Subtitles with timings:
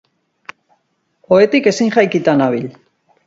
[1.37, 2.65] Ohetik ezin jaikita nabil.